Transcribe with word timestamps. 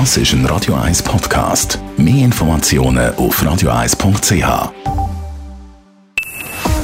Das 0.00 0.16
ist 0.16 0.32
ein 0.32 0.44
Radio 0.46 0.74
1 0.74 1.04
Podcast. 1.04 1.78
Mehr 1.96 2.24
Informationen 2.24 3.14
auf 3.14 3.40
radio1.ch. 3.40 4.72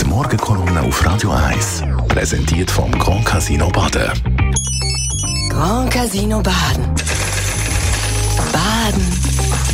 Die 0.01 0.05
Morgenkolumne 0.09 0.81
auf 0.83 1.05
Radio 1.05 1.33
1 1.33 1.83
präsentiert 2.07 2.71
vom 2.71 2.93
Grand 2.93 3.27
Casino 3.27 3.69
Baden. 3.71 4.13
Grand 5.51 5.93
Casino 5.93 6.41
Baden. 6.41 6.85
Baden 8.53 9.03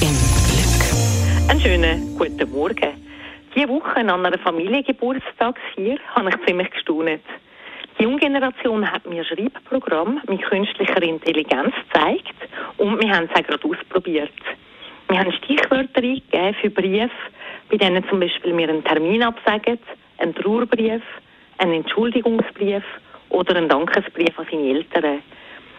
im 0.00 0.16
Glück. 0.48 1.50
Einen 1.50 1.60
schönen 1.60 2.16
guten 2.16 2.50
Morgen. 2.50 2.94
Diese 3.54 3.68
Woche 3.68 3.96
an 3.96 4.08
einer 4.08 4.38
Familiengeburtstagsfeier 4.38 5.98
habe 6.14 6.30
ich 6.30 6.46
ziemlich 6.46 6.70
gestaunt. 6.70 7.20
Die 7.98 8.02
junge 8.02 8.18
Generation 8.18 8.90
hat 8.90 9.06
mir 9.06 9.24
Schreibprogramm 9.24 10.20
mit 10.28 10.42
künstlicher 10.42 11.02
Intelligenz 11.02 11.74
gezeigt 11.90 12.34
und 12.76 13.00
wir 13.00 13.10
haben 13.10 13.26
es 13.32 13.40
auch 13.40 13.46
gerade 13.46 13.66
ausprobiert. 13.66 14.30
Wir 15.08 15.18
haben 15.18 15.32
Stichwörter 15.32 16.02
eingegeben 16.02 16.54
für 16.60 16.68
Briefe, 16.70 17.10
bei 17.70 17.78
denen 17.78 18.06
zum 18.08 18.20
Beispiel 18.20 18.54
wir 18.54 18.68
einen 18.68 18.84
Termin 18.84 19.22
absagen, 19.22 19.78
einen 20.18 20.34
Trauerbrief, 20.34 21.02
einen 21.56 21.72
Entschuldigungsbrief 21.72 22.84
oder 23.30 23.56
einen 23.56 23.68
Dankesbrief 23.70 24.38
an 24.38 24.46
seine 24.50 24.68
Eltern. 24.68 25.22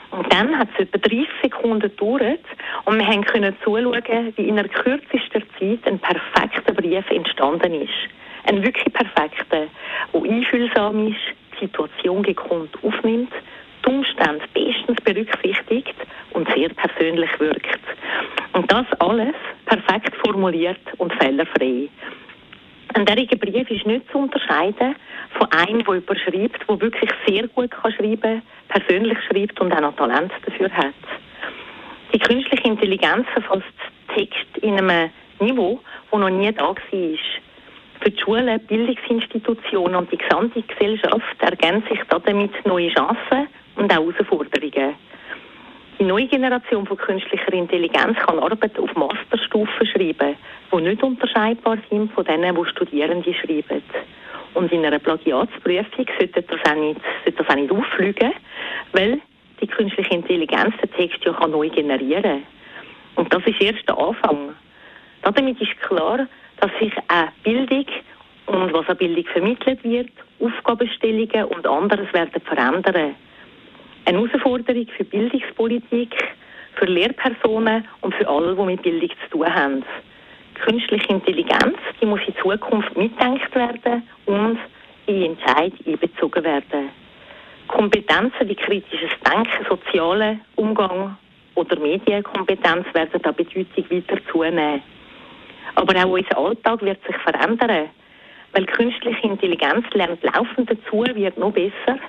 Und 0.09 0.33
dann 0.33 0.57
hat 0.57 0.69
es 0.73 0.87
etwa 0.87 0.97
30 0.97 1.27
Sekunden 1.43 1.81
gedauert 1.81 2.45
und 2.85 2.97
wir 2.97 3.21
können 3.25 3.55
zuschauen, 3.63 4.33
wie 4.35 4.47
in 4.47 4.55
der 4.55 4.69
kürzesten 4.69 5.43
Zeit 5.59 5.85
ein 5.85 5.99
perfekter 5.99 6.73
Brief 6.73 7.07
entstanden 7.11 7.73
ist. 7.75 7.91
Ein 8.45 8.63
wirklich 8.63 8.91
perfekter, 8.91 9.67
der 10.13 10.21
einfühlsam 10.21 11.09
ist, 11.09 11.36
Situation 12.07 12.69
aufnimmt, 12.81 13.33
die 13.85 13.89
Umstände 13.89 14.45
bestens 14.53 14.97
berücksichtigt 15.03 15.95
und 16.31 16.47
sehr 16.55 16.69
persönlich 16.69 17.29
wirkt. 17.39 17.79
Und 18.53 18.71
das 18.71 18.85
alles 18.99 19.35
perfekt 19.65 20.15
formuliert 20.25 20.79
und 20.97 21.13
fehlerfrei. 21.21 21.89
Ein 22.93 23.05
derartiger 23.05 23.37
Brief 23.37 23.69
ist 23.69 23.85
nicht 23.85 24.09
zu 24.11 24.19
unterscheiden 24.19 24.95
von 25.37 25.51
einem, 25.51 25.83
der 25.83 25.95
überschreibt, 25.95 26.67
der 26.67 26.81
wirklich 26.81 27.11
sehr 27.27 27.47
gut 27.49 27.71
kann 27.71 27.91
schreiben 27.91 28.41
persönlich 28.69 29.17
schreibt 29.27 29.59
und 29.61 29.71
auch 29.73 29.81
noch 29.81 29.95
Talent 29.95 30.31
dafür 30.45 30.71
hat. 30.71 30.93
Die 32.13 32.19
künstliche 32.19 32.67
Intelligenz 32.67 33.27
verfasst 33.33 33.65
Text 34.15 34.57
in 34.61 34.77
einem 34.77 35.09
Niveau, 35.39 35.79
das 36.11 36.19
noch 36.19 36.29
nie 36.29 36.51
da 36.51 36.69
war. 36.69 36.77
Für 38.07 38.11
die 38.11 38.21
Schulen, 38.21 38.59
Bildungsinstitutionen 38.67 39.95
und 39.95 40.09
die 40.09 40.17
gesamte 40.17 40.61
Gesellschaft 40.61 41.41
ergänzen 41.41 41.89
sich 41.89 41.99
damit 42.07 42.65
neue 42.65 42.87
Chancen 42.93 43.49
und 43.75 43.91
auch 43.91 44.13
Herausforderungen. 44.13 44.95
Die 45.99 46.05
neue 46.05 46.27
Generation 46.27 46.85
von 46.85 46.95
künstlicher 46.95 47.51
Intelligenz 47.51 48.17
kann 48.19 48.39
Arbeit 48.39 48.79
auf 48.79 48.95
Masterstufe 48.95 49.85
schreiben, 49.85 50.37
die 50.71 50.81
nicht 50.83 51.03
unterscheidbar 51.03 51.79
sind 51.89 52.13
von 52.13 52.23
denen, 52.23 52.55
die 52.55 52.69
Studierende 52.69 53.33
schreiben. 53.33 53.83
Und 54.53 54.71
in 54.71 54.85
einer 54.85 54.99
Plagiatsprüfung 54.99 56.07
sollte 56.17 56.43
das 56.43 56.71
auch 56.71 56.75
nicht, 56.75 57.01
sollte 57.25 57.43
das 57.43 57.49
auch 57.49 57.59
nicht 57.59 57.71
auffliegen, 57.73 58.31
weil 58.93 59.19
die 59.59 59.67
künstliche 59.67 60.13
Intelligenz 60.13 60.73
den 60.81 60.91
Text 60.93 61.25
ja 61.25 61.45
neu 61.45 61.67
generieren 61.67 62.23
kann. 62.23 62.43
Und 63.15 63.33
das 63.33 63.43
ist 63.45 63.61
erst 63.61 63.85
der 63.85 63.97
Anfang. 63.97 64.55
Damit 65.23 65.59
ist 65.59 65.77
klar, 65.81 66.25
dass 66.59 66.71
sich 66.79 66.93
auch 67.07 67.31
Bildung 67.43 67.85
und 68.47 68.73
was 68.73 68.87
an 68.89 68.97
Bildung 68.97 69.25
vermittelt 69.25 69.83
wird, 69.83 70.09
Aufgabenstellungen 70.39 71.45
und 71.45 71.67
anderes 71.67 72.11
werden 72.13 72.41
verändern. 72.41 73.15
Eine 74.05 74.17
Herausforderung 74.17 74.87
für 74.95 75.03
Bildungspolitik, 75.03 76.15
für 76.75 76.85
Lehrpersonen 76.85 77.85
und 78.01 78.15
für 78.15 78.27
alle, 78.27 78.55
die 78.55 78.61
mit 78.61 78.81
Bildung 78.81 79.09
zu 79.09 79.37
tun 79.37 79.53
haben. 79.53 79.83
Künstliche 80.65 81.09
Intelligenz, 81.09 81.77
die 82.01 82.05
muss 82.05 82.21
in 82.25 82.35
Zukunft 82.41 82.95
mitdenkt 82.97 83.53
werden 83.53 84.03
und 84.25 84.57
in 85.07 85.23
Entscheid 85.23 85.73
einbezogen 85.85 86.43
werden. 86.43 86.89
Kompetenzen 87.67 88.47
wie 88.47 88.55
kritisches 88.55 89.11
Denken, 89.25 89.65
sozialer 89.67 90.37
Umgang 90.55 91.17
oder 91.55 91.79
Medienkompetenz 91.79 92.85
werden 92.93 93.21
da 93.21 93.31
Bedeutung 93.31 93.65
weiter 93.89 94.17
zunehmen. 94.31 94.81
Aber 95.77 95.95
auch 96.03 96.09
unser 96.09 96.37
Alltag 96.39 96.81
wird 96.81 96.99
sich 97.05 97.15
verändern, 97.17 97.89
weil 98.53 98.65
künstliche 98.65 99.27
Intelligenz 99.27 99.85
lernt 99.93 100.23
laufend 100.23 100.71
dazu, 100.71 101.05
wird 101.13 101.37
noch 101.37 101.51
besser, 101.51 101.99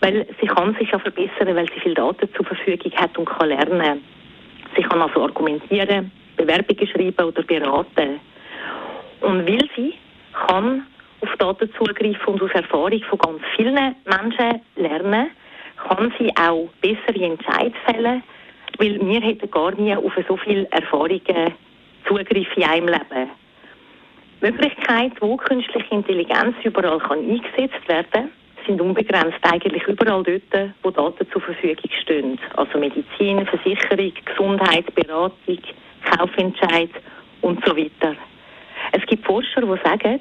weil 0.00 0.26
sie 0.38 0.46
kann 0.46 0.74
sich 0.74 0.90
ja 0.90 0.98
verbessern, 0.98 1.56
weil 1.56 1.66
sie 1.72 1.80
viel 1.80 1.94
Daten 1.94 2.28
zur 2.34 2.44
Verfügung 2.44 2.92
hat 2.92 3.16
und 3.16 3.24
kann 3.24 3.48
lernen. 3.48 4.04
Sie 4.76 4.82
kann 4.82 5.00
also 5.00 5.22
argumentieren, 5.22 6.12
Bewerbungen 6.36 6.86
schreiben 6.88 7.24
oder 7.24 7.42
beraten. 7.42 8.20
Und 9.22 9.48
weil 9.48 9.66
sie 9.74 9.94
kann 10.46 10.86
auf 11.22 11.34
Daten 11.38 11.72
zugreifen 11.72 12.34
und 12.34 12.42
aus 12.42 12.50
Erfahrung 12.50 13.02
von 13.08 13.18
ganz 13.18 13.40
vielen 13.56 13.94
Menschen 14.04 14.60
lernen, 14.76 15.30
kann 15.88 16.12
sie 16.18 16.30
auch 16.36 16.68
bessere 16.82 17.24
Entscheidungen 17.24 17.74
fällen, 17.86 18.22
weil 18.76 19.00
wir 19.00 19.20
hätten 19.22 19.50
gar 19.50 19.74
nie 19.74 19.96
auf 19.96 20.12
so 20.28 20.36
viele 20.36 20.70
Erfahrungen 20.70 21.54
Zugriff 22.06 22.56
in 22.56 22.64
einem 22.64 22.88
Leben. 22.88 23.30
Die 24.40 24.46
Möglichkeit, 24.50 25.12
wo 25.20 25.36
künstliche 25.36 25.94
Intelligenz 25.94 26.54
überall 26.62 26.98
kann 26.98 27.18
eingesetzt 27.18 27.88
werden 27.88 28.30
sind 28.66 28.80
unbegrenzt 28.80 29.38
eigentlich 29.42 29.86
überall 29.86 30.22
dort, 30.22 30.72
wo 30.82 30.90
Daten 30.90 31.30
zur 31.30 31.40
Verfügung 31.40 31.90
stehen. 32.02 32.38
Also 32.56 32.78
Medizin, 32.78 33.46
Versicherung, 33.46 34.12
Gesundheit, 34.24 34.94
Beratung, 34.94 35.58
Kaufentscheid 36.04 36.90
und 37.42 37.64
so 37.64 37.76
weiter. 37.76 38.16
Es 38.92 39.04
gibt 39.06 39.24
Forscher, 39.24 39.62
die 39.62 39.84
sagen, 39.84 40.20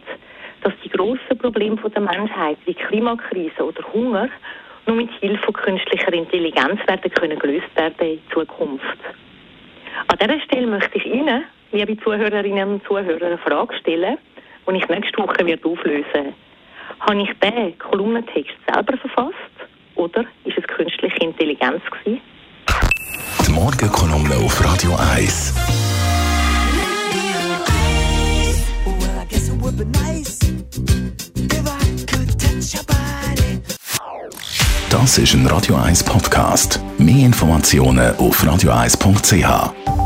dass 0.61 0.73
die 0.83 0.89
grossen 0.89 1.37
Probleme 1.39 1.75
der 1.75 2.01
Menschheit 2.01 2.57
wie 2.65 2.73
Klimakrise 2.73 3.63
oder 3.63 3.83
Hunger 3.93 4.29
nur 4.87 4.95
mit 4.95 5.11
Hilfe 5.19 5.51
künstlicher 5.51 6.13
Intelligenz 6.13 6.79
werden 6.87 7.11
können 7.11 7.39
gelöst 7.39 7.75
werden 7.75 8.07
in 8.07 8.19
Zukunft. 8.31 8.99
An 10.07 10.17
dieser 10.19 10.39
Stelle 10.41 10.67
möchte 10.67 10.97
ich 10.97 11.05
Ihnen 11.05 11.45
liebe 11.71 11.97
Zuhörerinnen 11.97 12.73
und 12.73 12.83
Zuhörer, 12.85 13.25
eine 13.25 13.37
Frage 13.37 13.75
stellen, 13.75 14.17
die 14.67 14.77
ich 14.77 14.87
nächste 14.87 15.17
Woche 15.17 15.45
wird 15.45 15.63
auflösen. 15.65 16.33
Habe 16.99 17.21
ich 17.21 17.29
den 17.39 17.77
Kolumnentext 17.77 18.55
selber 18.67 18.97
verfasst 18.97 19.35
oder 19.95 20.25
ist 20.43 20.57
es 20.57 20.63
künstliche 20.67 21.17
Intelligenz 21.17 21.81
gewesen? 21.85 22.21
Die 23.47 23.51
Morgenkolumne 23.51 24.35
auf 24.37 24.63
Radio 24.63 24.91
1. 25.13 25.53
Das 34.89 35.17
ist 35.17 35.33
ein 35.33 35.45
Radio 35.47 35.75
1 35.75 36.03
Podcast. 36.03 36.79
Mehr 36.97 37.25
Informationen 37.25 38.15
auf 38.15 38.41
radio1.ch. 38.43 40.04